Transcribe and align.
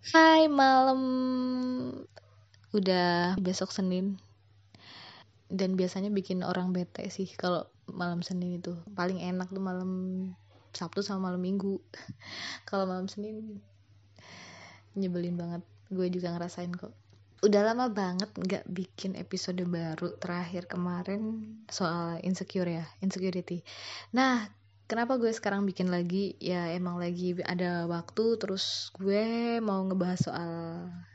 Hai 0.00 0.48
malam. 0.48 1.00
Udah 2.72 3.36
besok 3.36 3.68
Senin. 3.68 4.16
Dan 5.52 5.76
biasanya 5.76 6.08
bikin 6.08 6.40
orang 6.40 6.72
bete 6.72 7.04
sih 7.12 7.28
Kalau 7.36 7.68
malam 7.84 8.24
Senin 8.24 8.56
itu. 8.56 8.80
Paling 8.96 9.20
enak 9.20 9.52
tuh 9.52 9.60
malam 9.60 9.90
Sabtu 10.72 11.04
sama 11.04 11.28
malam 11.28 11.44
Minggu. 11.44 11.84
Kalau 12.68 12.88
malam 12.88 13.12
Senin 13.12 13.60
Nyebelin 14.96 15.36
banget. 15.36 15.62
Gue 15.92 16.08
juga 16.08 16.32
ngerasain 16.32 16.72
kok. 16.72 16.96
Udah 17.44 17.60
lama 17.60 17.92
banget 17.92 18.32
gak 18.40 18.64
bikin 18.72 19.20
episode 19.20 19.60
baru 19.68 20.16
Terakhir 20.16 20.68
kemarin 20.68 21.44
Soal 21.68 22.24
insecure 22.24 22.72
ya 22.72 22.88
Insecurity. 23.04 23.60
Nah 24.16 24.48
kenapa 24.90 25.22
gue 25.22 25.30
sekarang 25.30 25.62
bikin 25.62 25.86
lagi? 25.86 26.34
Ya 26.42 26.74
emang 26.74 26.98
lagi 26.98 27.38
ada 27.46 27.86
waktu 27.86 28.34
terus 28.42 28.90
gue 28.98 29.62
mau 29.62 29.86
ngebahas 29.86 30.18
soal 30.18 30.52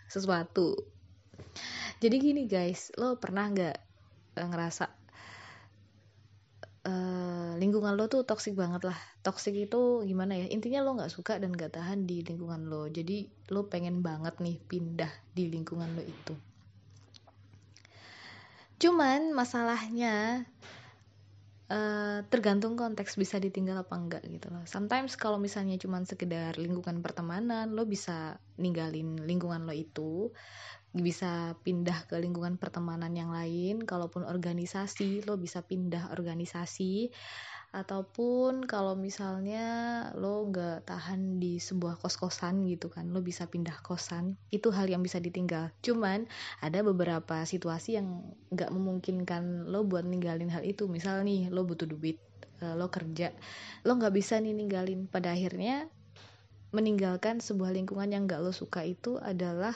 sesuatu. 0.07 0.79
Jadi 1.99 2.15
gini 2.15 2.47
guys 2.47 2.95
lo 2.95 3.19
pernah 3.19 3.51
nggak 3.51 3.77
eh, 4.39 4.47
ngerasa 4.47 4.85
uh, 6.87 7.51
lingkungan 7.59 7.99
lo 7.99 8.07
tuh 8.07 8.23
toksik 8.23 8.55
banget 8.55 8.87
lah? 8.87 8.99
Toksik 9.19 9.67
itu 9.67 10.07
gimana 10.07 10.39
ya? 10.39 10.47
Intinya 10.47 10.79
lo 10.79 10.95
nggak 10.95 11.11
suka 11.11 11.35
dan 11.35 11.51
nggak 11.51 11.75
tahan 11.75 12.07
di 12.07 12.23
lingkungan 12.23 12.71
lo. 12.71 12.87
Jadi 12.87 13.27
lo 13.51 13.67
pengen 13.67 13.99
banget 13.99 14.39
nih 14.39 14.55
pindah 14.71 15.11
di 15.35 15.51
lingkungan 15.51 15.91
lo 15.91 16.03
itu. 16.03 16.33
Cuman 18.79 19.35
masalahnya 19.35 20.47
Uh, 21.65 22.21
tergantung 22.29 22.77
konteks 22.77 23.17
bisa 23.17 23.41
ditinggal 23.41 23.81
apa 23.81 23.97
enggak 23.97 24.21
gitu 24.29 24.53
loh. 24.53 24.61
Sometimes 24.69 25.17
kalau 25.17 25.41
misalnya 25.41 25.81
cuman 25.81 26.05
sekedar 26.05 26.61
lingkungan 26.61 27.01
pertemanan, 27.01 27.73
lo 27.73 27.89
bisa 27.89 28.37
ninggalin 28.61 29.25
lingkungan 29.25 29.65
lo 29.65 29.73
itu, 29.73 30.29
bisa 30.93 31.57
pindah 31.65 32.05
ke 32.05 32.21
lingkungan 32.21 32.61
pertemanan 32.61 33.17
yang 33.17 33.33
lain. 33.33 33.81
Kalaupun 33.81 34.29
organisasi, 34.29 35.25
lo 35.25 35.41
bisa 35.41 35.65
pindah 35.65 36.13
organisasi 36.13 37.09
ataupun 37.75 38.63
kalau 38.63 38.95
misalnya 38.95 39.67
lo 40.15 40.47
nggak 40.47 40.87
tahan 40.87 41.43
di 41.43 41.59
sebuah 41.59 41.99
kos-kosan 41.99 42.63
gitu 42.71 42.87
kan 42.87 43.11
lo 43.11 43.19
bisa 43.19 43.51
pindah 43.51 43.83
kosan 43.83 44.39
itu 44.47 44.71
hal 44.71 44.87
yang 44.87 45.03
bisa 45.03 45.19
ditinggal. 45.19 45.75
Cuman 45.83 46.23
ada 46.63 46.79
beberapa 46.87 47.43
situasi 47.43 47.99
yang 47.99 48.31
nggak 48.55 48.71
memungkinkan 48.71 49.67
lo 49.67 49.83
buat 49.83 50.07
ninggalin 50.07 50.47
hal 50.47 50.63
itu. 50.63 50.87
Misal 50.87 51.27
nih 51.27 51.51
lo 51.51 51.67
butuh 51.67 51.83
duit 51.83 52.15
eh, 52.63 52.75
lo 52.79 52.87
kerja 52.87 53.35
lo 53.83 53.99
nggak 53.99 54.15
bisa 54.15 54.39
nih 54.39 54.55
ninggalin. 54.55 55.11
Pada 55.11 55.35
akhirnya 55.35 55.91
meninggalkan 56.71 57.43
sebuah 57.43 57.75
lingkungan 57.75 58.07
yang 58.07 58.23
nggak 58.23 58.39
lo 58.39 58.55
suka 58.55 58.87
itu 58.87 59.19
adalah 59.19 59.75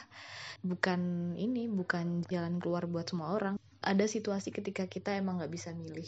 bukan 0.63 1.36
ini 1.36 1.67
bukan 1.67 2.23
jalan 2.31 2.63
keluar 2.63 2.88
buat 2.88 3.11
semua 3.11 3.36
orang. 3.36 3.56
Ada 3.84 4.08
situasi 4.08 4.56
ketika 4.56 4.88
kita 4.88 5.19
emang 5.19 5.44
nggak 5.44 5.52
bisa 5.52 5.75
milih 5.75 6.08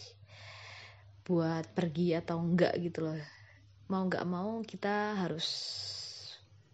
buat 1.25 1.71
pergi 1.77 2.17
atau 2.17 2.41
enggak 2.41 2.73
gitu 2.81 3.05
loh. 3.05 3.17
Mau 3.89 4.07
nggak 4.07 4.25
mau 4.25 4.61
kita 4.65 5.19
harus 5.19 5.47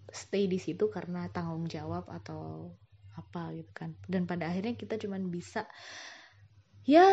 stay 0.08 0.48
di 0.48 0.58
situ 0.58 0.88
karena 0.88 1.28
tanggung 1.30 1.68
jawab 1.68 2.08
atau 2.08 2.72
apa 3.18 3.54
gitu 3.58 3.72
kan. 3.74 3.92
Dan 4.06 4.30
pada 4.30 4.48
akhirnya 4.50 4.78
kita 4.78 4.96
cuman 5.02 5.28
bisa 5.28 5.68
ya 6.88 7.04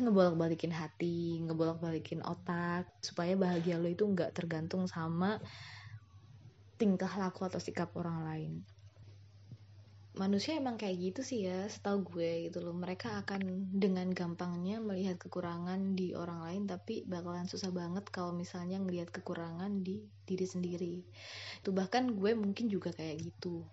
ngebolak 0.00 0.40
balikin 0.40 0.72
hati 0.72 1.44
ngebolak 1.44 1.84
balikin 1.84 2.24
otak 2.24 2.88
supaya 3.04 3.36
bahagia 3.36 3.76
lo 3.76 3.84
itu 3.84 4.08
nggak 4.08 4.32
tergantung 4.32 4.88
sama 4.88 5.36
tingkah 6.80 7.12
laku 7.20 7.44
atau 7.44 7.60
sikap 7.60 7.92
orang 7.92 8.24
lain 8.24 8.52
manusia 10.12 10.60
emang 10.60 10.76
kayak 10.76 10.96
gitu 11.00 11.20
sih 11.24 11.48
ya 11.48 11.64
setahu 11.72 12.04
gue 12.04 12.48
gitu 12.48 12.60
loh. 12.60 12.76
Mereka 12.76 13.24
akan 13.24 13.72
dengan 13.72 14.12
gampangnya 14.12 14.76
melihat 14.78 15.16
kekurangan 15.16 15.96
di 15.96 16.12
orang 16.12 16.44
lain 16.44 16.62
tapi 16.68 17.04
bakalan 17.08 17.48
susah 17.48 17.72
banget 17.72 18.04
kalau 18.12 18.36
misalnya 18.36 18.76
ngelihat 18.76 19.08
kekurangan 19.08 19.80
di 19.80 20.04
diri 20.28 20.46
sendiri. 20.46 20.94
Itu 21.64 21.72
bahkan 21.72 22.12
gue 22.12 22.36
mungkin 22.36 22.68
juga 22.68 22.92
kayak 22.92 23.24
gitu. 23.24 23.64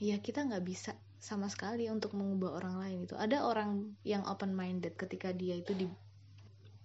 Ya 0.00 0.16
kita 0.20 0.48
nggak 0.48 0.64
bisa 0.64 0.96
sama 1.20 1.48
sekali 1.52 1.88
untuk 1.92 2.16
mengubah 2.16 2.56
orang 2.56 2.76
lain 2.80 2.98
itu. 3.04 3.14
Ada 3.16 3.44
orang 3.44 3.96
yang 4.00 4.24
open 4.24 4.56
minded 4.56 4.96
ketika 4.96 5.32
dia 5.32 5.60
itu 5.60 5.76
di 5.76 5.84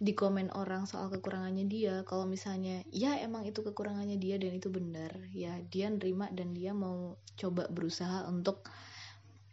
di 0.01 0.17
komen 0.17 0.49
orang 0.57 0.89
soal 0.89 1.13
kekurangannya 1.13 1.69
dia. 1.69 2.01
Kalau 2.09 2.25
misalnya 2.25 2.81
ya 2.89 3.21
emang 3.21 3.45
itu 3.45 3.61
kekurangannya 3.61 4.17
dia 4.17 4.41
dan 4.41 4.57
itu 4.57 4.73
benar. 4.73 5.13
Ya 5.29 5.61
dia 5.69 5.93
nerima 5.93 6.25
dan 6.33 6.57
dia 6.57 6.73
mau 6.73 7.21
coba 7.37 7.69
berusaha 7.69 8.25
untuk 8.25 8.65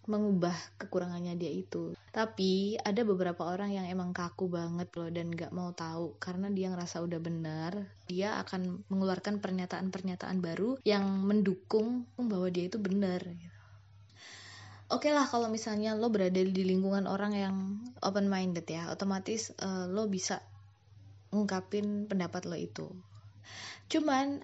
mengubah 0.08 0.56
kekurangannya 0.80 1.36
dia 1.36 1.52
itu. 1.52 1.92
Tapi 2.08 2.80
ada 2.80 3.04
beberapa 3.04 3.44
orang 3.44 3.76
yang 3.76 3.84
emang 3.92 4.16
kaku 4.16 4.48
banget 4.48 4.88
loh 4.96 5.12
dan 5.12 5.28
gak 5.36 5.52
mau 5.52 5.76
tahu. 5.76 6.16
Karena 6.16 6.48
dia 6.48 6.72
ngerasa 6.72 7.04
udah 7.04 7.20
benar 7.20 7.76
dia 8.08 8.40
akan 8.40 8.88
mengeluarkan 8.88 9.44
pernyataan-pernyataan 9.44 10.40
baru 10.40 10.80
yang 10.88 11.04
mendukung 11.28 12.08
bahwa 12.16 12.48
dia 12.48 12.72
itu 12.72 12.80
benar 12.80 13.20
gitu 13.20 13.57
oke 14.88 15.04
okay 15.04 15.12
lah 15.12 15.28
kalau 15.28 15.52
misalnya 15.52 15.92
lo 15.92 16.08
berada 16.08 16.40
di 16.40 16.62
lingkungan 16.64 17.04
orang 17.04 17.32
yang 17.36 17.56
open 18.00 18.26
minded 18.32 18.64
ya 18.64 18.88
otomatis 18.88 19.52
uh, 19.60 19.84
lo 19.84 20.08
bisa 20.08 20.40
ngungkapin 21.28 22.08
pendapat 22.08 22.48
lo 22.48 22.56
itu. 22.56 22.88
Cuman 23.92 24.40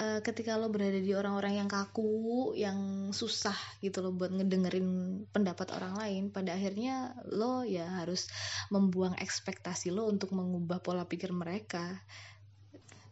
uh, 0.00 0.20
ketika 0.24 0.56
lo 0.56 0.72
berada 0.72 0.96
di 0.96 1.12
orang-orang 1.12 1.60
yang 1.60 1.68
kaku 1.68 2.52
yang 2.56 3.10
susah 3.12 3.56
gitu 3.84 4.00
lo 4.00 4.16
buat 4.16 4.32
ngedengerin 4.32 4.88
pendapat 5.28 5.76
orang 5.76 6.00
lain 6.00 6.22
pada 6.32 6.56
akhirnya 6.56 7.12
lo 7.28 7.68
ya 7.68 7.84
harus 8.00 8.32
membuang 8.72 9.12
ekspektasi 9.20 9.92
lo 9.92 10.08
untuk 10.08 10.32
mengubah 10.32 10.80
pola 10.80 11.04
pikir 11.04 11.34
mereka. 11.36 12.00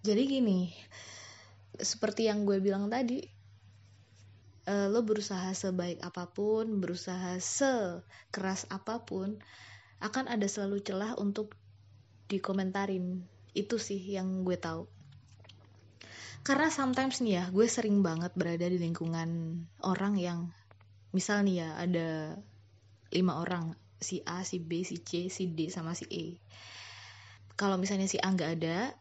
Jadi 0.00 0.22
gini 0.24 0.72
seperti 1.76 2.24
yang 2.32 2.48
gue 2.48 2.56
bilang 2.56 2.88
tadi 2.88 3.35
uh, 4.66 4.86
lo 4.90 5.00
berusaha 5.06 5.54
sebaik 5.54 6.02
apa 6.02 6.28
pun, 6.28 6.82
berusaha 6.82 7.38
sekeras 7.38 8.66
apa 8.68 9.06
pun, 9.06 9.38
akan 10.02 10.28
ada 10.28 10.44
selalu 10.50 10.82
celah 10.82 11.16
untuk 11.16 11.54
dikomentarin. 12.26 13.24
Itu 13.56 13.80
sih 13.80 13.98
yang 13.98 14.44
gue 14.44 14.58
tahu. 14.58 14.84
Karena 16.46 16.70
sometimes 16.70 17.18
nih 17.24 17.42
ya, 17.42 17.44
gue 17.50 17.66
sering 17.66 18.06
banget 18.06 18.30
berada 18.38 18.70
di 18.70 18.78
lingkungan 18.78 19.62
orang 19.82 20.14
yang 20.14 20.40
misal 21.10 21.42
nih 21.42 21.64
ya 21.64 21.68
ada 21.80 22.38
lima 23.10 23.42
orang, 23.42 23.74
si 23.98 24.22
A, 24.22 24.46
si 24.46 24.62
B, 24.62 24.84
si 24.86 25.02
C, 25.02 25.26
si 25.32 25.50
D, 25.50 25.72
sama 25.72 25.96
si 25.96 26.06
E. 26.06 26.26
Kalau 27.56 27.80
misalnya 27.80 28.06
si 28.06 28.20
A 28.20 28.28
nggak 28.30 28.62
ada, 28.62 28.92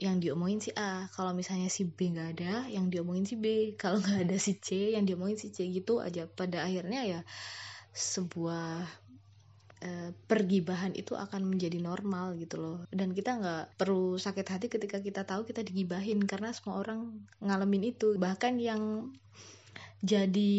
yang 0.00 0.16
diomongin 0.16 0.64
si 0.64 0.72
A. 0.72 1.06
Kalau 1.12 1.36
misalnya 1.36 1.68
si 1.68 1.84
B 1.84 2.08
nggak 2.16 2.28
ada 2.40 2.64
yang 2.72 2.88
diomongin 2.88 3.28
si 3.28 3.36
B. 3.36 3.76
Kalau 3.76 4.00
nggak 4.00 4.24
ada 4.24 4.36
si 4.40 4.56
C 4.56 4.96
yang 4.96 5.04
diomongin 5.04 5.36
si 5.36 5.52
C 5.52 5.68
gitu 5.68 6.00
aja. 6.00 6.24
Pada 6.24 6.64
akhirnya 6.64 7.04
ya 7.04 7.20
sebuah 7.92 8.88
uh, 9.84 10.10
pergibahan 10.24 10.96
itu 10.96 11.12
akan 11.12 11.44
menjadi 11.44 11.76
normal 11.84 12.40
gitu 12.40 12.56
loh. 12.56 12.78
Dan 12.88 13.12
kita 13.12 13.36
nggak 13.36 13.64
perlu 13.76 14.16
sakit 14.16 14.46
hati 14.48 14.66
ketika 14.72 15.04
kita 15.04 15.28
tahu 15.28 15.44
kita 15.44 15.60
digibahin 15.60 16.24
karena 16.24 16.48
semua 16.56 16.80
orang 16.80 17.20
ngalamin 17.44 17.92
itu. 17.92 18.16
Bahkan 18.16 18.56
yang 18.56 19.12
jadi 20.00 20.56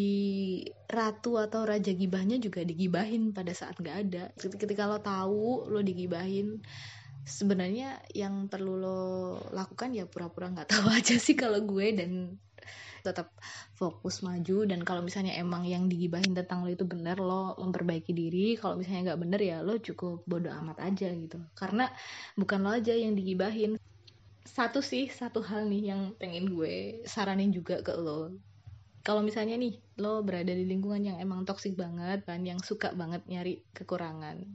ratu 0.86 1.42
atau 1.42 1.66
raja 1.66 1.90
gibahnya 1.98 2.38
juga 2.38 2.62
digibahin 2.62 3.34
pada 3.34 3.58
saat 3.58 3.74
nggak 3.82 3.98
ada. 4.06 4.24
Ketika 4.38 4.86
lo 4.86 5.02
tahu 5.02 5.66
lo 5.66 5.82
digibahin 5.82 6.62
sebenarnya 7.26 8.02
yang 8.14 8.50
perlu 8.52 8.78
lo 8.78 9.02
lakukan 9.54 9.94
ya 9.94 10.10
pura-pura 10.10 10.50
nggak 10.52 10.68
-pura 10.68 10.76
tahu 10.82 10.88
aja 10.98 11.16
sih 11.18 11.38
kalau 11.38 11.62
gue 11.64 11.88
dan 11.94 12.12
tetap 13.02 13.34
fokus 13.74 14.22
maju. 14.22 14.64
Dan 14.70 14.86
kalau 14.86 15.02
misalnya 15.02 15.36
emang 15.36 15.66
yang 15.66 15.90
digibahin 15.90 16.38
tentang 16.38 16.64
lo 16.64 16.70
itu 16.70 16.86
bener 16.86 17.18
lo 17.18 17.58
memperbaiki 17.58 18.14
diri. 18.14 18.56
Kalau 18.56 18.78
misalnya 18.78 19.14
nggak 19.14 19.22
bener 19.22 19.42
ya 19.42 19.58
lo 19.66 19.82
cukup 19.82 20.24
bodoh 20.30 20.54
amat 20.62 20.78
aja 20.86 21.10
gitu. 21.12 21.42
Karena 21.58 21.90
bukan 22.38 22.62
lo 22.62 22.72
aja 22.72 22.94
yang 22.94 23.18
digibahin. 23.18 23.76
Satu 24.42 24.82
sih 24.82 25.10
satu 25.10 25.42
hal 25.46 25.70
nih 25.70 25.94
yang 25.94 26.02
pengen 26.18 26.50
gue 26.54 27.06
saranin 27.06 27.54
juga 27.54 27.82
ke 27.86 27.94
lo 27.94 28.34
kalau 29.02 29.26
misalnya 29.26 29.58
nih 29.58 29.82
lo 29.98 30.22
berada 30.22 30.54
di 30.54 30.66
lingkungan 30.66 31.02
yang 31.02 31.18
emang 31.18 31.42
toksik 31.46 31.74
banget 31.74 32.22
kan 32.26 32.46
yang 32.46 32.62
suka 32.62 32.94
banget 32.94 33.26
nyari 33.26 33.66
kekurangan 33.74 34.46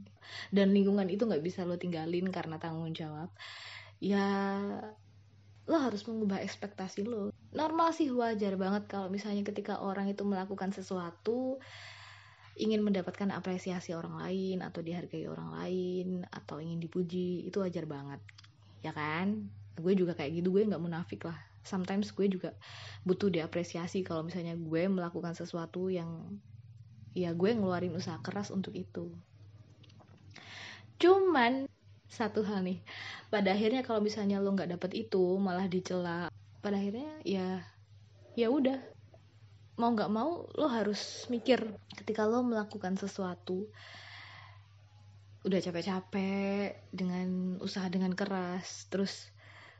dan 0.54 0.66
lingkungan 0.70 1.10
itu 1.10 1.26
nggak 1.26 1.42
bisa 1.42 1.66
lo 1.66 1.74
tinggalin 1.74 2.30
karena 2.30 2.58
tanggung 2.62 2.94
jawab 2.94 3.30
ya 3.98 4.26
lo 5.66 5.76
harus 5.82 6.06
mengubah 6.06 6.38
ekspektasi 6.46 7.02
lo. 7.02 7.34
Normal 7.50 7.90
sih 7.90 8.06
wajar 8.14 8.54
banget 8.54 8.86
kalau 8.86 9.10
misalnya 9.10 9.42
ketika 9.42 9.82
orang 9.82 10.06
itu 10.06 10.22
melakukan 10.22 10.70
sesuatu 10.70 11.58
ingin 12.54 12.86
mendapatkan 12.86 13.34
apresiasi 13.34 13.92
orang 13.92 14.16
lain 14.16 14.62
atau 14.62 14.80
dihargai 14.80 15.26
orang 15.26 15.50
lain 15.58 16.22
atau 16.30 16.62
ingin 16.62 16.78
dipuji 16.78 17.50
itu 17.50 17.58
wajar 17.58 17.82
banget. 17.82 18.22
Ya 18.86 18.94
kan? 18.94 19.50
Gue 19.74 19.98
juga 19.98 20.14
kayak 20.14 20.38
gitu 20.38 20.54
gue 20.54 20.70
nggak 20.70 20.80
munafik 20.80 21.26
lah 21.26 21.55
sometimes 21.66 22.14
gue 22.14 22.30
juga 22.30 22.54
butuh 23.02 23.28
diapresiasi 23.28 24.06
kalau 24.06 24.22
misalnya 24.22 24.54
gue 24.54 24.82
melakukan 24.86 25.34
sesuatu 25.34 25.90
yang 25.90 26.38
ya 27.12 27.34
gue 27.34 27.50
ngeluarin 27.50 27.92
usaha 27.98 28.16
keras 28.22 28.54
untuk 28.54 28.72
itu. 28.78 29.10
Cuman 30.96 31.66
satu 32.06 32.46
hal 32.46 32.62
nih 32.62 32.78
pada 33.28 33.50
akhirnya 33.52 33.82
kalau 33.82 33.98
misalnya 33.98 34.38
lo 34.38 34.54
nggak 34.54 34.78
dapet 34.78 34.94
itu 34.94 35.36
malah 35.42 35.66
dicela 35.66 36.30
pada 36.62 36.78
akhirnya 36.78 37.10
ya 37.26 37.60
ya 38.38 38.48
udah. 38.48 38.78
Mau 39.76 39.92
nggak 39.92 40.08
mau 40.08 40.48
lo 40.56 40.72
harus 40.72 41.28
mikir 41.28 41.60
ketika 42.00 42.24
lo 42.24 42.40
melakukan 42.40 42.96
sesuatu 42.96 43.68
udah 45.46 45.62
capek-capek 45.62 46.90
dengan 46.90 47.54
usaha 47.62 47.86
dengan 47.86 48.10
keras 48.18 48.90
terus 48.90 49.30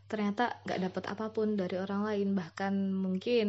ternyata 0.07 0.63
nggak 0.67 0.81
dapet 0.91 1.05
apa 1.11 1.27
pun 1.35 1.55
dari 1.59 1.77
orang 1.79 2.07
lain. 2.07 2.29
Bahkan 2.35 2.75
mungkin 2.95 3.49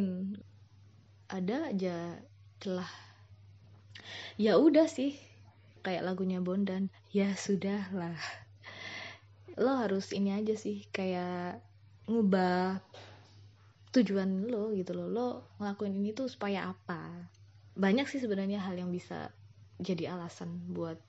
ada 1.30 1.69
aja 1.69 2.18
celah. 2.62 2.92
Ya 4.39 4.57
udah 4.57 4.86
sih 4.89 5.18
kayak 5.81 6.04
lagunya 6.04 6.44
Bondan 6.44 6.92
ya 7.15 7.31
sudah 7.39 7.88
lah 7.95 8.19
lo 9.57 9.74
harus 9.74 10.13
ini 10.13 10.36
aja 10.36 10.54
sih 10.54 10.86
kayak 10.94 11.57
ngubah 12.06 12.77
tujuan 13.92 14.45
lo 14.48 14.69
gitu 14.77 14.94
loh. 14.94 15.07
Lo 15.09 15.27
ngelakuin 15.57 15.98
ini 15.98 16.13
tuh 16.13 16.30
supaya 16.30 16.69
apa? 16.69 17.09
Banyak 17.74 18.06
sih 18.06 18.21
sebenarnya 18.21 18.62
hal 18.62 18.77
yang 18.77 18.94
bisa 18.94 19.33
jadi 19.81 20.13
alasan 20.13 20.62
buat 20.74 21.01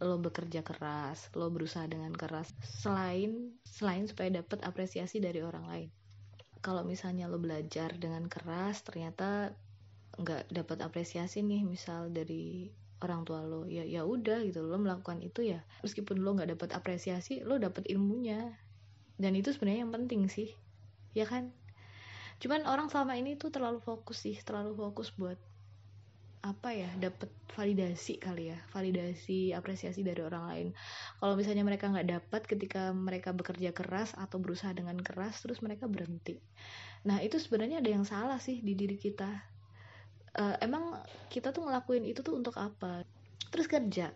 lo 0.00 0.16
bekerja 0.16 0.64
keras 0.64 1.28
lo 1.36 1.52
berusaha 1.52 1.84
dengan 1.84 2.16
keras 2.16 2.48
selain 2.64 3.52
selain 3.68 4.08
supaya 4.08 4.40
dapat 4.40 4.64
apresiasi 4.64 5.20
dari 5.20 5.44
orang 5.44 5.64
lain. 5.68 5.88
Kalau 6.64 6.84
misalnya 6.84 7.28
lo 7.28 7.36
belajar 7.36 7.92
dengan 8.00 8.24
keras 8.28 8.80
ternyata 8.80 9.52
nggak 10.16 10.52
dapat 10.52 10.78
apresiasi 10.84 11.40
nih 11.44 11.64
misal 11.64 12.12
dari 12.12 12.68
orang 13.00 13.24
tua 13.24 13.40
lo 13.44 13.64
ya 13.64 13.80
ya 13.84 14.04
udah 14.04 14.44
gitu 14.44 14.60
lo 14.60 14.76
melakukan 14.76 15.24
itu 15.24 15.56
ya 15.56 15.64
meskipun 15.80 16.20
lo 16.20 16.36
nggak 16.36 16.52
dapat 16.56 16.76
apresiasi 16.76 17.44
lo 17.44 17.60
dapat 17.60 17.84
ilmunya. 17.88 18.56
Dan 19.20 19.36
itu 19.36 19.52
sebenarnya 19.52 19.84
yang 19.84 19.92
penting 19.92 20.32
sih 20.32 20.48
ya 21.12 21.28
kan? 21.28 21.52
Cuman 22.40 22.64
orang 22.64 22.88
selama 22.88 23.20
ini 23.20 23.36
tuh 23.36 23.52
terlalu 23.52 23.84
fokus 23.84 24.24
sih 24.24 24.36
terlalu 24.40 24.72
fokus 24.72 25.12
buat 25.12 25.36
apa 26.40 26.72
ya 26.72 26.88
dapat 26.96 27.28
validasi 27.52 28.16
kali 28.16 28.48
ya 28.48 28.58
validasi 28.72 29.52
apresiasi 29.52 30.00
dari 30.00 30.24
orang 30.24 30.44
lain. 30.48 30.68
Kalau 31.20 31.36
misalnya 31.36 31.64
mereka 31.68 31.92
nggak 31.92 32.08
dapat 32.08 32.42
ketika 32.48 32.96
mereka 32.96 33.36
bekerja 33.36 33.76
keras 33.76 34.16
atau 34.16 34.40
berusaha 34.40 34.72
dengan 34.72 34.96
keras 35.04 35.44
terus 35.44 35.60
mereka 35.60 35.84
berhenti. 35.84 36.40
Nah 37.04 37.20
itu 37.20 37.36
sebenarnya 37.36 37.84
ada 37.84 37.90
yang 37.92 38.08
salah 38.08 38.40
sih 38.40 38.64
di 38.64 38.72
diri 38.72 38.96
kita. 38.96 39.28
Uh, 40.30 40.56
emang 40.64 40.96
kita 41.28 41.52
tuh 41.52 41.68
ngelakuin 41.68 42.08
itu 42.08 42.24
tuh 42.24 42.32
untuk 42.32 42.56
apa? 42.56 43.04
Terus 43.52 43.68
kerja. 43.68 44.08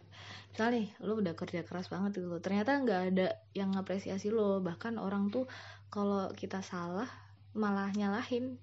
Misalnya 0.48 0.72
nih 0.80 0.88
lo 1.04 1.20
udah 1.20 1.34
kerja 1.36 1.60
keras 1.66 1.92
banget 1.92 2.24
gitu 2.24 2.40
ternyata 2.40 2.80
nggak 2.80 3.00
ada 3.12 3.28
yang 3.52 3.76
ngapresiasi 3.76 4.32
lo. 4.32 4.64
Bahkan 4.64 4.96
orang 4.96 5.28
tuh 5.28 5.44
kalau 5.92 6.32
kita 6.32 6.64
salah 6.64 7.10
malah 7.52 7.92
nyalahin 7.92 8.56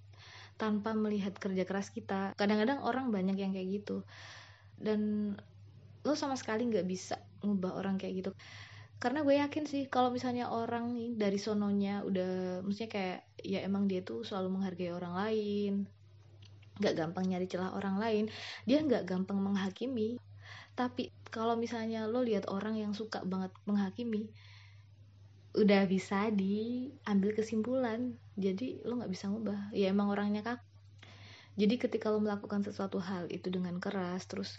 tanpa 0.62 0.94
melihat 0.94 1.34
kerja 1.34 1.66
keras 1.66 1.90
kita. 1.90 2.38
Kadang-kadang 2.38 2.86
orang 2.86 3.10
banyak 3.10 3.34
yang 3.34 3.50
kayak 3.50 3.82
gitu. 3.82 4.06
Dan 4.78 5.34
lo 6.06 6.14
sama 6.14 6.38
sekali 6.38 6.70
nggak 6.70 6.86
bisa 6.86 7.18
ngubah 7.42 7.82
orang 7.82 7.98
kayak 7.98 8.14
gitu. 8.22 8.32
Karena 9.02 9.26
gue 9.26 9.42
yakin 9.42 9.66
sih 9.66 9.90
kalau 9.90 10.14
misalnya 10.14 10.54
orang 10.54 11.18
dari 11.18 11.42
sononya 11.42 12.06
udah 12.06 12.62
maksudnya 12.62 12.92
kayak 12.94 13.20
ya 13.42 13.66
emang 13.66 13.90
dia 13.90 14.06
tuh 14.06 14.22
selalu 14.22 14.62
menghargai 14.62 14.94
orang 14.94 15.18
lain 15.18 15.74
nggak 16.78 16.98
gampang 16.98 17.26
nyari 17.30 17.46
celah 17.50 17.78
orang 17.78 17.98
lain 17.98 18.26
dia 18.70 18.78
nggak 18.86 19.10
gampang 19.10 19.42
menghakimi. 19.42 20.22
Tapi 20.78 21.10
kalau 21.34 21.58
misalnya 21.58 22.06
lo 22.06 22.22
lihat 22.22 22.46
orang 22.46 22.78
yang 22.78 22.94
suka 22.94 23.26
banget 23.26 23.50
menghakimi 23.66 24.30
udah 25.58 25.84
bisa 25.90 26.30
diambil 26.30 27.34
kesimpulan 27.34 28.21
jadi 28.42 28.82
lo 28.84 28.98
nggak 28.98 29.12
bisa 29.14 29.30
ngubah. 29.30 29.70
Ya 29.78 29.94
emang 29.94 30.10
orangnya 30.10 30.42
kak. 30.42 30.60
Jadi 31.56 31.76
ketika 31.78 32.10
lo 32.10 32.18
melakukan 32.18 32.66
sesuatu 32.66 32.98
hal 32.98 33.30
itu 33.30 33.54
dengan 33.54 33.78
keras 33.78 34.26
terus 34.26 34.58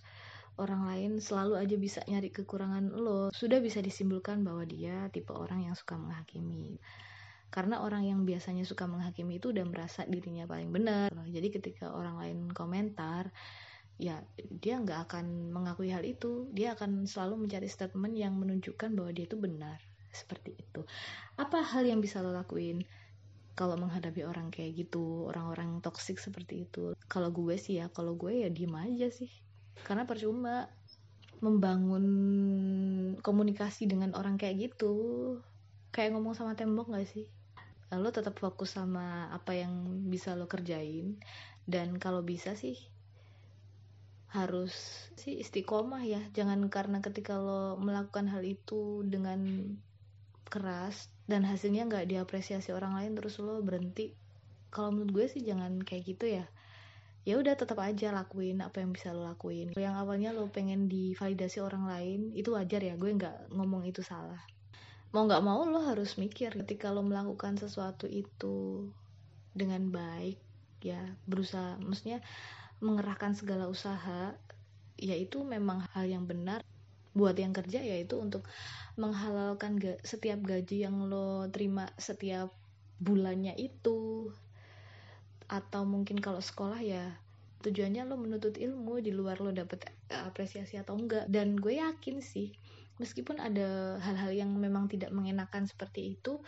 orang 0.60 0.84
lain 0.84 1.10
selalu 1.18 1.56
aja 1.56 1.76
bisa 1.80 2.00
nyari 2.04 2.28
kekurangan 2.28 2.92
lo 2.92 3.32
sudah 3.32 3.56
bisa 3.64 3.80
disimpulkan 3.80 4.44
bahwa 4.44 4.68
dia 4.68 5.08
tipe 5.08 5.32
orang 5.32 5.66
yang 5.66 5.74
suka 5.74 5.96
menghakimi. 5.96 6.76
Karena 7.52 7.84
orang 7.84 8.08
yang 8.08 8.24
biasanya 8.24 8.64
suka 8.64 8.88
menghakimi 8.88 9.36
itu 9.36 9.52
udah 9.52 9.64
merasa 9.68 10.08
dirinya 10.08 10.48
paling 10.48 10.72
benar. 10.72 11.12
Jadi 11.28 11.48
ketika 11.52 11.92
orang 11.92 12.16
lain 12.16 12.38
komentar 12.52 13.28
ya 14.00 14.24
dia 14.40 14.80
nggak 14.80 15.08
akan 15.08 15.52
mengakui 15.52 15.92
hal 15.92 16.04
itu. 16.04 16.48
Dia 16.52 16.72
akan 16.76 17.04
selalu 17.04 17.48
mencari 17.48 17.68
statement 17.68 18.16
yang 18.16 18.36
menunjukkan 18.40 18.96
bahwa 18.96 19.12
dia 19.12 19.28
itu 19.28 19.36
benar. 19.36 19.80
Seperti 20.12 20.56
itu. 20.56 20.84
Apa 21.36 21.60
hal 21.60 21.88
yang 21.88 22.00
bisa 22.00 22.20
lo 22.24 22.32
lakuin 22.32 22.84
kalau 23.52 23.76
menghadapi 23.76 24.24
orang 24.24 24.48
kayak 24.48 24.86
gitu 24.88 25.28
orang-orang 25.28 25.84
toksik 25.84 26.16
seperti 26.16 26.64
itu 26.64 26.96
kalau 27.12 27.28
gue 27.28 27.60
sih 27.60 27.76
ya 27.76 27.92
kalau 27.92 28.16
gue 28.16 28.40
ya 28.40 28.48
diem 28.48 28.72
aja 28.72 29.12
sih. 29.12 29.28
Karena 29.84 30.08
percuma 30.08 30.64
membangun 31.44 32.06
komunikasi 33.20 33.84
dengan 33.84 34.16
orang 34.16 34.40
kayak 34.40 34.72
gitu. 34.72 34.94
Kayak 35.92 36.16
ngomong 36.16 36.32
sama 36.32 36.56
tembok 36.56 36.88
gak 36.96 37.04
sih? 37.04 37.28
Lo 37.92 38.08
tetap 38.08 38.40
fokus 38.40 38.80
sama 38.80 39.28
apa 39.28 39.52
yang 39.52 40.08
bisa 40.08 40.32
lo 40.32 40.48
kerjain 40.48 41.20
dan 41.68 42.00
kalau 42.00 42.24
bisa 42.24 42.56
sih 42.56 42.80
harus 44.32 44.72
sih 45.20 45.36
istiqomah 45.44 46.00
ya. 46.08 46.24
Jangan 46.32 46.64
karena 46.72 47.04
ketika 47.04 47.36
lo 47.36 47.76
melakukan 47.76 48.32
hal 48.32 48.40
itu 48.40 49.04
dengan 49.04 49.44
keras 50.48 51.12
dan 51.32 51.48
hasilnya 51.48 51.88
nggak 51.88 52.12
diapresiasi 52.12 52.76
orang 52.76 52.92
lain 52.92 53.16
terus 53.16 53.40
lo 53.40 53.64
berhenti. 53.64 54.12
Kalau 54.68 54.92
menurut 54.92 55.12
gue 55.16 55.26
sih 55.32 55.40
jangan 55.40 55.80
kayak 55.80 56.04
gitu 56.04 56.28
ya. 56.28 56.44
Ya 57.24 57.40
udah 57.40 57.56
tetap 57.56 57.80
aja 57.80 58.12
lakuin 58.12 58.60
apa 58.60 58.84
yang 58.84 58.92
bisa 58.92 59.16
lo 59.16 59.24
lakuin. 59.24 59.72
Yang 59.72 59.94
awalnya 59.96 60.36
lo 60.36 60.52
pengen 60.52 60.92
divalidasi 60.92 61.64
orang 61.64 61.88
lain 61.88 62.20
itu 62.36 62.52
wajar 62.52 62.84
ya. 62.84 63.00
Gue 63.00 63.16
nggak 63.16 63.48
ngomong 63.56 63.88
itu 63.88 64.04
salah. 64.04 64.44
Mau 65.16 65.24
nggak 65.24 65.40
mau 65.40 65.64
lo 65.64 65.80
harus 65.88 66.20
mikir 66.20 66.52
ketika 66.52 66.92
lo 66.92 67.00
melakukan 67.00 67.56
sesuatu 67.56 68.04
itu 68.04 68.88
dengan 69.52 69.88
baik 69.92 70.40
ya 70.82 70.98
berusaha 71.28 71.78
maksudnya 71.78 72.18
mengerahkan 72.82 73.38
segala 73.38 73.70
usaha 73.70 74.34
yaitu 74.98 75.46
memang 75.46 75.86
hal 75.94 76.08
yang 76.10 76.26
benar 76.26 76.64
buat 77.12 77.36
yang 77.36 77.52
kerja 77.52 77.80
yaitu 77.84 78.16
untuk 78.16 78.48
menghalalkan 78.96 79.76
ga, 79.76 79.96
setiap 80.04 80.40
gaji 80.44 80.84
yang 80.84 81.08
lo 81.08 81.48
terima 81.52 81.88
setiap 82.00 82.52
bulannya 83.00 83.56
itu. 83.56 84.32
Atau 85.48 85.84
mungkin 85.84 86.20
kalau 86.20 86.40
sekolah 86.40 86.80
ya 86.80 87.20
tujuannya 87.62 88.08
lo 88.08 88.18
menuntut 88.18 88.58
ilmu 88.58 89.04
di 89.04 89.12
luar 89.14 89.38
lo 89.38 89.52
dapet 89.52 89.92
apresiasi 90.08 90.80
atau 90.80 90.96
enggak. 90.96 91.28
Dan 91.28 91.60
gue 91.60 91.78
yakin 91.80 92.24
sih 92.24 92.52
meskipun 93.00 93.40
ada 93.40 94.00
hal-hal 94.00 94.32
yang 94.32 94.50
memang 94.56 94.88
tidak 94.88 95.12
mengenakan 95.12 95.68
seperti 95.68 96.16
itu 96.16 96.40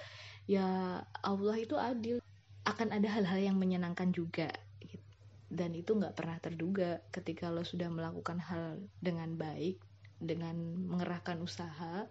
ya 0.49 1.01
Allah 1.21 1.57
itu 1.61 1.77
adil. 1.77 2.21
Akan 2.65 2.97
ada 2.97 3.05
hal-hal 3.13 3.53
yang 3.53 3.61
menyenangkan 3.61 4.09
juga 4.17 4.49
gitu. 4.81 5.05
dan 5.53 5.77
itu 5.77 5.93
nggak 5.93 6.17
pernah 6.17 6.41
terduga 6.41 7.05
ketika 7.13 7.53
lo 7.53 7.61
sudah 7.61 7.93
melakukan 7.93 8.41
hal 8.41 8.81
dengan 9.05 9.37
baik 9.37 9.77
dengan 10.23 10.55
mengerahkan 10.89 11.41
usaha 11.43 12.07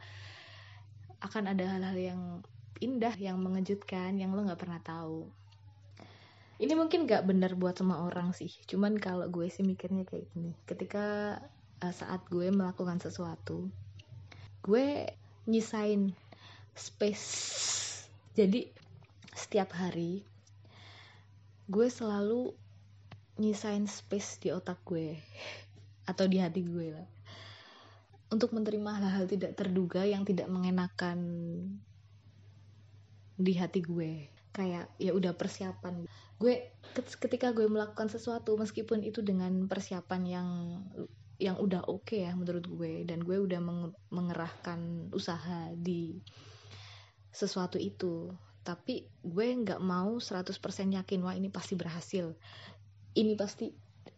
akan 1.23 1.43
ada 1.55 1.63
hal-hal 1.77 1.97
yang 1.97 2.21
indah 2.83 3.15
yang 3.15 3.39
mengejutkan 3.39 4.19
yang 4.19 4.35
lo 4.35 4.43
nggak 4.43 4.59
pernah 4.59 4.81
tahu. 4.83 5.27
Ini 6.61 6.79
mungkin 6.79 7.09
gak 7.09 7.27
benar 7.27 7.57
buat 7.59 7.75
semua 7.75 8.05
orang 8.05 8.31
sih 8.31 8.51
cuman 8.69 8.95
kalau 8.95 9.27
gue 9.27 9.49
sih 9.51 9.65
mikirnya 9.65 10.07
kayak 10.07 10.29
gini. 10.31 10.53
Ketika 10.67 11.39
uh, 11.83 11.93
saat 11.95 12.23
gue 12.27 12.47
melakukan 12.51 12.99
sesuatu 12.99 13.67
gue 14.63 15.07
nyisain 15.47 16.15
space. 16.75 17.27
Jadi 18.35 18.71
setiap 19.33 19.75
hari 19.75 20.23
gue 21.67 21.87
selalu 21.87 22.51
nyisain 23.39 23.87
space 23.87 24.43
di 24.43 24.49
otak 24.51 24.77
gue 24.85 25.17
atau 26.03 26.27
di 26.27 26.37
hati 26.37 26.61
gue 26.61 26.91
lah 26.91 27.07
untuk 28.33 28.49
menerima 28.57 28.97
hal-hal 28.97 29.29
tidak 29.29 29.53
terduga 29.53 30.01
yang 30.01 30.25
tidak 30.25 30.49
mengenakan 30.49 31.19
di 33.37 33.53
hati 33.53 33.85
gue. 33.85 34.33
Kayak 34.49 34.89
ya 34.97 35.13
udah 35.13 35.37
persiapan. 35.37 36.09
Gue 36.41 36.73
ketika 36.97 37.53
gue 37.53 37.69
melakukan 37.69 38.09
sesuatu 38.09 38.57
meskipun 38.57 39.05
itu 39.05 39.21
dengan 39.21 39.69
persiapan 39.69 40.21
yang 40.25 40.49
yang 41.37 41.57
udah 41.61 41.85
oke 41.89 42.09
okay 42.09 42.29
ya 42.29 42.33
menurut 42.37 42.65
gue 42.65 43.05
dan 43.05 43.21
gue 43.21 43.37
udah 43.37 43.61
mengerahkan 44.13 45.09
usaha 45.11 45.73
di 45.73 46.21
sesuatu 47.33 47.81
itu 47.81 48.29
tapi 48.63 49.11
gue 49.25 49.47
nggak 49.59 49.81
mau 49.83 50.21
100% 50.23 50.55
yakin 51.03 51.19
wah 51.21 51.35
ini 51.35 51.51
pasti 51.51 51.75
berhasil. 51.75 52.31
Ini 53.13 53.35
pasti 53.35 53.69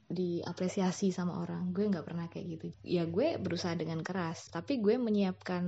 diapresiasi 0.09 1.09
sama 1.09 1.41
orang. 1.41 1.73
Gue 1.73 1.89
nggak 1.89 2.05
pernah 2.05 2.25
kayak 2.29 2.45
gitu. 2.57 2.67
Ya 2.85 3.03
gue 3.09 3.37
berusaha 3.41 3.73
dengan 3.73 4.01
keras 4.05 4.49
tapi 4.53 4.77
gue 4.81 4.95
menyiapkan 5.01 5.65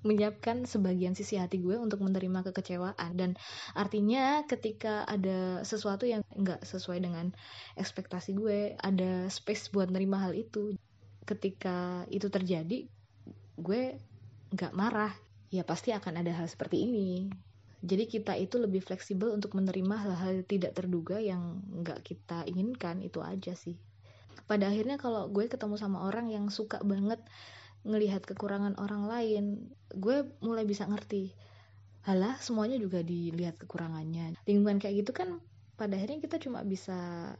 menyiapkan 0.00 0.64
sebagian 0.64 1.12
sisi 1.12 1.36
hati 1.36 1.60
gue 1.60 1.76
untuk 1.76 2.00
menerima 2.00 2.40
kekecewaan. 2.50 3.12
Dan 3.16 3.36
artinya 3.76 4.48
ketika 4.48 5.04
ada 5.04 5.60
sesuatu 5.60 6.08
yang 6.08 6.24
nggak 6.32 6.64
sesuai 6.64 7.04
dengan 7.04 7.32
ekspektasi 7.76 8.32
gue 8.32 8.80
ada 8.80 9.28
space 9.28 9.68
buat 9.72 9.92
nerima 9.92 10.24
hal 10.24 10.32
itu. 10.32 10.72
Ketika 11.28 12.08
itu 12.08 12.32
terjadi 12.32 12.88
gue 13.60 13.82
nggak 14.56 14.72
marah. 14.72 15.12
Ya 15.50 15.66
pasti 15.66 15.90
akan 15.90 16.22
ada 16.22 16.32
hal 16.32 16.46
seperti 16.46 16.86
ini 16.86 17.26
jadi 17.80 18.04
kita 18.04 18.36
itu 18.36 18.60
lebih 18.60 18.84
fleksibel 18.84 19.32
untuk 19.32 19.56
menerima 19.56 19.96
hal-hal 19.96 20.44
tidak 20.44 20.76
terduga 20.76 21.16
yang 21.16 21.64
nggak 21.80 22.04
kita 22.04 22.44
inginkan 22.44 23.00
itu 23.00 23.24
aja 23.24 23.56
sih. 23.56 23.80
Pada 24.44 24.68
akhirnya 24.68 25.00
kalau 25.00 25.32
gue 25.32 25.48
ketemu 25.48 25.80
sama 25.80 26.04
orang 26.04 26.28
yang 26.28 26.52
suka 26.52 26.82
banget 26.84 27.24
ngelihat 27.88 28.28
kekurangan 28.28 28.76
orang 28.76 29.08
lain, 29.08 29.44
gue 29.96 30.28
mulai 30.44 30.68
bisa 30.68 30.84
ngerti. 30.84 31.32
Halah, 32.04 32.36
semuanya 32.40 32.76
juga 32.76 33.00
dilihat 33.00 33.56
kekurangannya. 33.56 34.36
Lingkungan 34.44 34.76
kayak 34.76 35.04
gitu 35.04 35.12
kan 35.16 35.40
pada 35.80 35.96
akhirnya 35.96 36.20
kita 36.20 36.36
cuma 36.36 36.60
bisa 36.60 37.32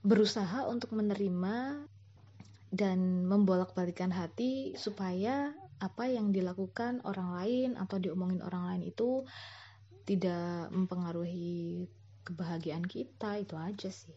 berusaha 0.00 0.64
untuk 0.72 0.96
menerima 0.96 1.84
dan 2.72 3.28
membolak-balikan 3.28 4.08
hati 4.08 4.72
supaya 4.80 5.52
apa 5.82 6.06
yang 6.06 6.30
dilakukan 6.30 7.02
orang 7.02 7.34
lain 7.34 7.70
atau 7.74 7.98
diomongin 7.98 8.38
orang 8.46 8.70
lain 8.70 8.82
itu 8.86 9.26
tidak 10.06 10.70
mempengaruhi 10.70 11.90
kebahagiaan 12.22 12.86
kita 12.86 13.42
itu 13.42 13.58
aja 13.58 13.90
sih. 13.90 14.14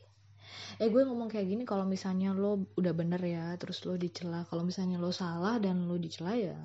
Eh 0.77 0.93
gue 0.93 1.01
ngomong 1.01 1.25
kayak 1.25 1.49
gini 1.49 1.63
kalau 1.65 1.89
misalnya 1.89 2.37
lo 2.37 2.69
udah 2.77 2.93
bener 2.93 3.17
ya 3.25 3.57
terus 3.57 3.81
lo 3.89 3.97
dicela. 3.97 4.45
Kalau 4.45 4.61
misalnya 4.61 5.01
lo 5.01 5.09
salah 5.09 5.57
dan 5.57 5.89
lo 5.89 5.97
dicela 5.97 6.37
ya 6.37 6.57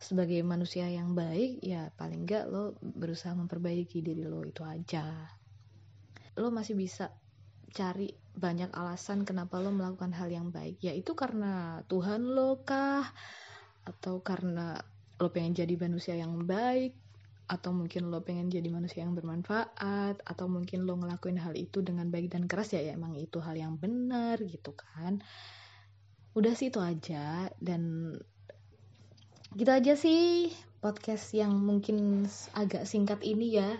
sebagai 0.00 0.42
manusia 0.42 0.90
yang 0.90 1.14
baik 1.14 1.62
ya 1.62 1.88
paling 1.94 2.26
enggak 2.26 2.50
lo 2.50 2.76
berusaha 2.80 3.36
memperbaiki 3.36 4.00
diri 4.00 4.24
lo 4.24 4.40
itu 4.40 4.64
aja. 4.64 5.04
Lo 6.40 6.48
masih 6.48 6.74
bisa 6.74 7.12
cari 7.74 8.14
banyak 8.34 8.70
alasan 8.74 9.26
kenapa 9.26 9.60
lo 9.60 9.70
melakukan 9.70 10.16
hal 10.16 10.32
yang 10.32 10.48
baik. 10.48 10.80
Ya 10.80 10.96
itu 10.96 11.12
karena 11.12 11.84
Tuhan 11.86 12.24
lo 12.24 12.64
kah 12.64 13.04
atau 13.84 14.20
karena 14.20 14.80
lo 15.20 15.30
pengen 15.30 15.54
jadi 15.54 15.74
manusia 15.78 16.18
yang 16.18 16.44
baik 16.44 16.96
atau 17.44 17.76
mungkin 17.76 18.08
lo 18.08 18.24
pengen 18.24 18.48
jadi 18.48 18.72
manusia 18.72 19.04
yang 19.04 19.12
bermanfaat 19.12 20.24
atau 20.24 20.46
mungkin 20.48 20.88
lo 20.88 20.96
ngelakuin 20.96 21.36
hal 21.36 21.52
itu 21.52 21.84
dengan 21.84 22.08
baik 22.08 22.32
dan 22.32 22.48
keras 22.48 22.72
ya, 22.72 22.80
ya 22.80 22.96
emang 22.96 23.20
itu 23.20 23.36
hal 23.44 23.52
yang 23.52 23.76
benar 23.76 24.40
gitu 24.40 24.72
kan. 24.72 25.20
Udah 26.32 26.56
sih 26.56 26.72
itu 26.72 26.80
aja 26.80 27.52
dan 27.60 28.16
gitu 29.54 29.70
aja 29.70 29.94
sih 29.94 30.50
podcast 30.80 31.30
yang 31.36 31.52
mungkin 31.52 32.24
agak 32.56 32.88
singkat 32.88 33.20
ini 33.20 33.60
ya. 33.60 33.70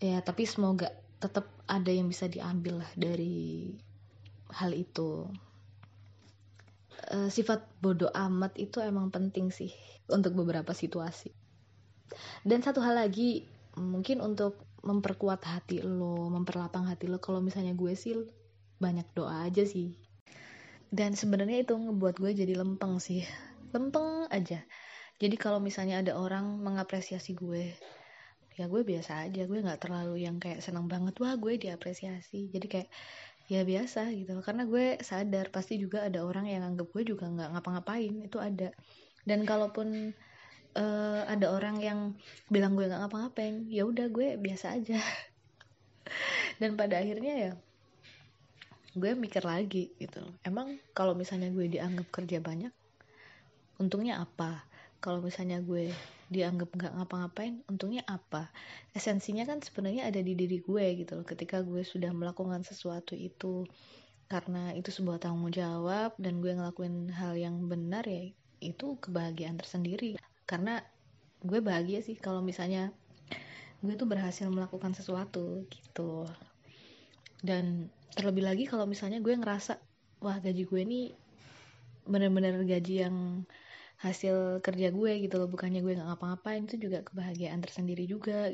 Ya 0.00 0.24
tapi 0.24 0.48
semoga 0.48 0.92
tetap 1.20 1.48
ada 1.68 1.92
yang 1.92 2.08
bisa 2.08 2.28
diambil 2.28 2.80
lah 2.80 2.90
dari 2.96 3.72
hal 4.52 4.72
itu 4.72 5.28
uh, 7.12 7.28
sifat 7.30 7.64
bodoh 7.80 8.10
amat 8.12 8.56
itu 8.60 8.80
emang 8.82 9.12
penting 9.12 9.52
sih 9.52 9.72
untuk 10.10 10.34
beberapa 10.38 10.72
situasi. 10.72 11.32
Dan 12.46 12.62
satu 12.62 12.78
hal 12.80 12.96
lagi, 12.96 13.44
mungkin 13.76 14.22
untuk 14.22 14.62
memperkuat 14.86 15.42
hati 15.42 15.82
lo, 15.82 16.30
memperlapang 16.30 16.86
hati 16.86 17.10
lo, 17.10 17.18
kalau 17.18 17.42
misalnya 17.42 17.74
gue 17.74 17.92
sih 17.98 18.14
banyak 18.78 19.06
doa 19.12 19.46
aja 19.46 19.66
sih. 19.66 19.98
Dan 20.86 21.18
sebenarnya 21.18 21.66
itu 21.66 21.74
ngebuat 21.74 22.22
gue 22.22 22.30
jadi 22.32 22.54
lempeng 22.54 23.02
sih, 23.02 23.26
lempeng 23.74 24.30
aja. 24.30 24.62
Jadi 25.18 25.34
kalau 25.40 25.58
misalnya 25.58 26.04
ada 26.04 26.14
orang 26.14 26.62
mengapresiasi 26.62 27.34
gue, 27.34 27.74
ya 28.54 28.64
gue 28.70 28.82
biasa 28.86 29.26
aja, 29.26 29.42
gue 29.44 29.58
nggak 29.58 29.82
terlalu 29.82 30.22
yang 30.22 30.38
kayak 30.38 30.62
seneng 30.62 30.86
banget 30.86 31.18
wah 31.18 31.34
gue 31.34 31.58
diapresiasi. 31.58 32.52
Jadi 32.54 32.66
kayak 32.70 32.88
ya 33.46 33.62
biasa 33.62 34.10
gitu. 34.14 34.38
Karena 34.42 34.66
gue 34.66 34.98
sadar 35.02 35.50
pasti 35.54 35.78
juga 35.78 36.06
ada 36.06 36.22
orang 36.22 36.50
yang 36.50 36.62
anggap 36.66 36.90
gue 36.90 37.02
juga 37.06 37.30
nggak 37.30 37.58
ngapa-ngapain. 37.58 38.14
Itu 38.26 38.38
ada. 38.42 38.70
Dan 39.26 39.42
kalaupun 39.42 40.14
uh, 40.76 41.22
ada 41.26 41.46
orang 41.50 41.80
yang 41.82 42.00
bilang 42.52 42.76
gue 42.76 42.86
nggak 42.86 43.02
ngapa-ngapain 43.06 43.66
ya 43.70 43.86
udah 43.86 44.06
gue 44.10 44.36
biasa 44.38 44.76
aja. 44.76 44.98
Dan 46.60 46.78
pada 46.78 47.02
akhirnya 47.02 47.34
ya 47.34 47.52
gue 48.96 49.10
mikir 49.12 49.44
lagi 49.44 49.92
gitu. 50.00 50.24
Emang 50.40 50.80
kalau 50.96 51.12
misalnya 51.12 51.52
gue 51.52 51.68
dianggap 51.68 52.08
kerja 52.08 52.40
banyak 52.40 52.72
untungnya 53.76 54.24
apa? 54.24 54.64
Kalau 55.04 55.20
misalnya 55.20 55.60
gue 55.60 55.92
dianggap 56.26 56.74
nggak 56.74 56.92
ngapa-ngapain 56.98 57.62
untungnya 57.70 58.02
apa? 58.06 58.50
Esensinya 58.92 59.46
kan 59.46 59.62
sebenarnya 59.62 60.10
ada 60.10 60.18
di 60.18 60.34
diri 60.34 60.58
gue 60.58 60.86
gitu 61.02 61.18
loh 61.18 61.26
ketika 61.26 61.62
gue 61.62 61.86
sudah 61.86 62.10
melakukan 62.10 62.66
sesuatu 62.66 63.14
itu 63.14 63.66
karena 64.26 64.74
itu 64.74 64.90
sebuah 64.90 65.22
tanggung 65.22 65.54
jawab 65.54 66.18
dan 66.18 66.42
gue 66.42 66.50
ngelakuin 66.50 67.14
hal 67.14 67.38
yang 67.38 67.70
benar 67.70 68.02
ya 68.02 68.34
itu 68.58 68.98
kebahagiaan 68.98 69.54
tersendiri. 69.54 70.18
Karena 70.48 70.82
gue 71.46 71.62
bahagia 71.62 72.02
sih 72.02 72.18
kalau 72.18 72.42
misalnya 72.42 72.90
gue 73.84 73.94
tuh 73.94 74.08
berhasil 74.08 74.48
melakukan 74.48 74.96
sesuatu 74.96 75.68
gitu 75.68 76.26
dan 77.44 77.92
terlebih 78.16 78.42
lagi 78.42 78.64
kalau 78.64 78.88
misalnya 78.88 79.20
gue 79.20 79.36
ngerasa 79.36 79.76
wah 80.24 80.40
gaji 80.40 80.64
gue 80.64 80.80
ini 80.80 81.00
bener-bener 82.08 82.56
gaji 82.64 83.04
yang 83.04 83.44
hasil 83.96 84.60
kerja 84.60 84.92
gue 84.92 85.12
gitu 85.24 85.40
loh 85.40 85.48
bukannya 85.48 85.80
gue 85.80 85.96
nggak 85.96 86.08
ngapa-ngapain 86.08 86.68
itu 86.68 86.76
juga 86.88 87.00
kebahagiaan 87.06 87.60
tersendiri 87.64 88.04
juga. 88.04 88.52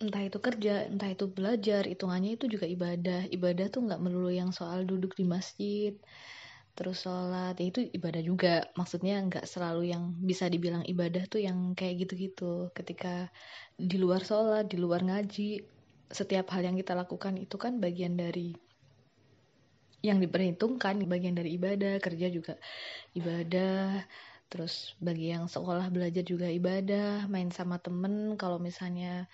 Entah 0.00 0.22
itu 0.24 0.38
kerja 0.40 0.88
entah 0.88 1.10
itu 1.12 1.28
belajar 1.28 1.84
hitungannya 1.84 2.38
itu 2.38 2.46
juga 2.46 2.66
ibadah. 2.70 3.28
Ibadah 3.28 3.66
tuh 3.68 3.80
nggak 3.86 4.00
melulu 4.00 4.30
yang 4.30 4.50
soal 4.54 4.86
duduk 4.86 5.14
di 5.18 5.24
masjid 5.26 5.94
terus 6.70 7.02
sholat 7.04 7.58
ya 7.60 7.66
itu 7.68 7.80
ibadah 7.92 8.22
juga. 8.24 8.54
Maksudnya 8.78 9.20
nggak 9.26 9.44
selalu 9.44 9.92
yang 9.92 10.16
bisa 10.22 10.46
dibilang 10.48 10.86
ibadah 10.86 11.26
tuh 11.26 11.42
yang 11.42 11.74
kayak 11.76 12.06
gitu-gitu. 12.06 12.70
Ketika 12.72 13.28
di 13.76 13.96
luar 14.00 14.22
sholat 14.24 14.70
di 14.70 14.78
luar 14.80 15.02
ngaji 15.04 15.60
setiap 16.10 16.50
hal 16.54 16.66
yang 16.66 16.78
kita 16.78 16.94
lakukan 16.94 17.38
itu 17.38 17.54
kan 17.58 17.78
bagian 17.78 18.18
dari 18.18 18.54
yang 20.00 20.16
diperhitungkan 20.16 21.04
bagian 21.04 21.36
dari 21.36 21.60
ibadah 21.60 22.00
kerja 22.00 22.32
juga 22.32 22.56
ibadah 23.12 24.00
terus 24.50 24.98
bagi 24.98 25.30
yang 25.30 25.46
sekolah 25.46 25.88
belajar 25.94 26.26
juga 26.26 26.50
ibadah 26.50 27.30
main 27.30 27.54
sama 27.54 27.78
temen 27.78 28.34
kalau 28.34 28.58
misalnya 28.58 29.30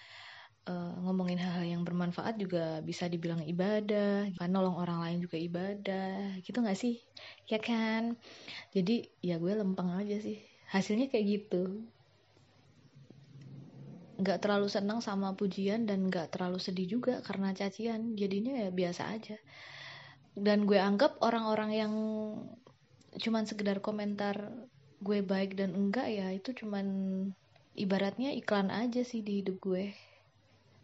uh, 0.68 0.92
ngomongin 1.06 1.40
hal-hal 1.40 1.64
yang 1.64 1.82
bermanfaat 1.86 2.36
juga 2.36 2.82
bisa 2.82 3.06
dibilang 3.08 3.40
ibadah 3.46 4.28
kan 4.36 4.50
nolong 4.50 4.76
orang 4.76 4.98
lain 5.02 5.18
juga 5.24 5.38
ibadah 5.38 6.36
gitu 6.42 6.60
gak 6.60 6.78
sih? 6.78 7.00
Ya 7.48 7.62
kan? 7.62 8.18
Jadi 8.74 9.08
ya 9.22 9.40
gue 9.40 9.56
lempeng 9.56 9.94
aja 9.94 10.18
sih. 10.20 10.42
Hasilnya 10.68 11.08
kayak 11.08 11.26
gitu. 11.26 11.86
Nggak 14.16 14.42
terlalu 14.42 14.66
senang 14.66 14.98
sama 15.04 15.36
pujian 15.36 15.86
dan 15.86 16.08
nggak 16.08 16.34
terlalu 16.34 16.58
sedih 16.58 16.98
juga 16.98 17.22
karena 17.22 17.54
cacian. 17.54 18.18
Jadinya 18.18 18.66
ya 18.66 18.68
biasa 18.74 19.14
aja. 19.14 19.38
Dan 20.36 20.68
gue 20.68 20.76
anggap 20.76 21.16
orang-orang 21.24 21.70
yang 21.72 21.92
cuman 23.16 23.48
sekedar 23.48 23.80
komentar 23.80 24.52
gue 25.00 25.20
baik 25.20 25.60
dan 25.60 25.76
enggak 25.76 26.08
ya 26.08 26.32
itu 26.32 26.56
cuman 26.56 26.86
ibaratnya 27.76 28.32
iklan 28.32 28.72
aja 28.72 29.04
sih 29.04 29.20
di 29.20 29.44
hidup 29.44 29.60
gue. 29.60 29.92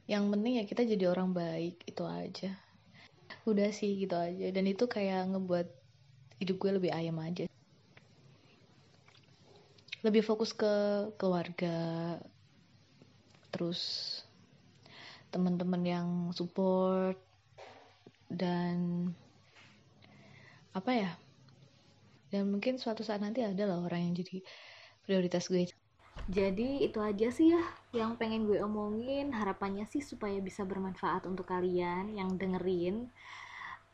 Yang 0.05 0.25
penting 0.29 0.53
ya 0.61 0.65
kita 0.69 0.83
jadi 0.85 1.05
orang 1.09 1.33
baik 1.33 1.81
itu 1.89 2.05
aja. 2.05 2.53
Udah 3.49 3.73
sih 3.73 3.97
gitu 3.97 4.13
aja. 4.13 4.53
Dan 4.53 4.69
itu 4.69 4.85
kayak 4.85 5.33
ngebuat 5.33 5.69
hidup 6.45 6.57
gue 6.61 6.71
lebih 6.77 6.91
ayam 6.93 7.17
aja. 7.23 7.49
Lebih 10.05 10.23
fokus 10.27 10.53
ke 10.53 10.73
keluarga 11.17 12.19
terus 13.53 13.81
teman-teman 15.33 15.83
yang 15.85 16.09
support 16.33 17.17
dan 18.33 19.09
apa 20.73 20.91
ya 20.97 21.13
dan 22.33 22.49
mungkin 22.49 22.81
suatu 22.81 23.05
saat 23.05 23.21
nanti 23.21 23.45
ada 23.45 23.69
lah 23.69 23.85
orang 23.85 24.09
yang 24.09 24.15
jadi 24.17 24.41
prioritas 25.05 25.53
gue. 25.53 25.69
Jadi 26.33 26.85
itu 26.85 26.99
aja 27.01 27.29
sih 27.29 27.53
ya 27.53 27.63
yang 27.93 28.17
pengen 28.17 28.49
gue 28.49 28.57
omongin. 28.65 29.37
Harapannya 29.37 29.85
sih 29.85 30.01
supaya 30.01 30.41
bisa 30.41 30.65
bermanfaat 30.65 31.29
untuk 31.29 31.49
kalian 31.53 32.17
yang 32.17 32.33
dengerin. 32.41 33.13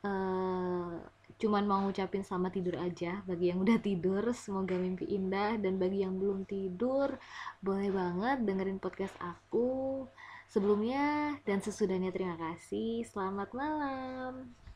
Uh, 0.07 1.03
cuman 1.39 1.67
mau 1.67 1.83
ngucapin 1.83 2.23
selamat 2.23 2.53
tidur 2.55 2.77
aja. 2.79 3.23
Bagi 3.27 3.51
yang 3.51 3.59
udah 3.63 3.79
tidur 3.83 4.23
semoga 4.35 4.79
mimpi 4.79 5.09
indah. 5.11 5.59
Dan 5.59 5.83
bagi 5.83 6.07
yang 6.07 6.19
belum 6.19 6.47
tidur 6.47 7.17
boleh 7.59 7.91
banget 7.91 8.39
dengerin 8.45 8.79
podcast 8.79 9.15
aku 9.19 10.05
sebelumnya. 10.51 11.39
Dan 11.43 11.65
sesudahnya 11.65 12.15
terima 12.15 12.37
kasih. 12.39 13.03
Selamat 13.09 13.51
malam 13.57 14.68